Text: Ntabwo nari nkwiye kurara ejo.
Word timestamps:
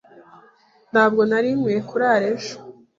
Ntabwo 0.91 1.21
nari 1.29 1.49
nkwiye 1.57 1.79
kurara 1.89 2.25
ejo. 2.33 2.55